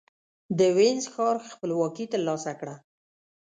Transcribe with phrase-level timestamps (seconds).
[0.57, 2.75] د وينز ښار خپلواکي ترلاسه کړه.